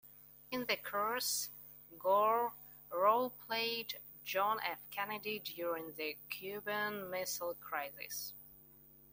[0.49, 1.49] In the course,
[1.99, 2.53] Gore
[2.91, 4.79] role-played John F.
[4.89, 8.33] Kennedy during the Cuban Missile Crisis.